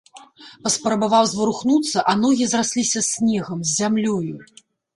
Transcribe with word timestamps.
Паспрабаваў 0.63 1.27
зварухнуцца, 1.31 2.05
а 2.13 2.17
ногі 2.23 2.49
зрасліся 2.55 2.99
з 3.03 3.07
снегам, 3.13 3.65
з 3.69 3.77
зямлёю. 3.77 4.35